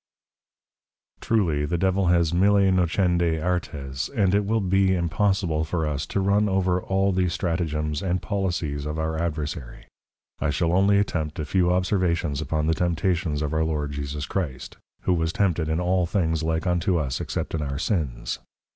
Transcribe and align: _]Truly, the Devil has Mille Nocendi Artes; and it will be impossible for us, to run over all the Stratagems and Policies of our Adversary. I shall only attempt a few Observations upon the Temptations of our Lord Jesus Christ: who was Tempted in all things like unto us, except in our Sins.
_]Truly, 1.21 1.63
the 1.63 1.77
Devil 1.77 2.07
has 2.07 2.33
Mille 2.33 2.71
Nocendi 2.71 3.39
Artes; 3.39 4.09
and 4.09 4.33
it 4.33 4.45
will 4.45 4.59
be 4.59 4.95
impossible 4.95 5.63
for 5.63 5.85
us, 5.85 6.07
to 6.07 6.19
run 6.19 6.49
over 6.49 6.81
all 6.81 7.11
the 7.11 7.29
Stratagems 7.29 8.01
and 8.01 8.19
Policies 8.19 8.87
of 8.87 8.97
our 8.97 9.19
Adversary. 9.19 9.85
I 10.39 10.49
shall 10.49 10.73
only 10.73 10.97
attempt 10.97 11.37
a 11.37 11.45
few 11.45 11.71
Observations 11.71 12.41
upon 12.41 12.65
the 12.65 12.73
Temptations 12.73 13.43
of 13.43 13.53
our 13.53 13.63
Lord 13.63 13.91
Jesus 13.91 14.25
Christ: 14.25 14.75
who 15.01 15.13
was 15.13 15.31
Tempted 15.31 15.69
in 15.69 15.79
all 15.79 16.07
things 16.07 16.41
like 16.41 16.65
unto 16.65 16.97
us, 16.97 17.21
except 17.21 17.53
in 17.53 17.61
our 17.61 17.77
Sins. 17.77 18.39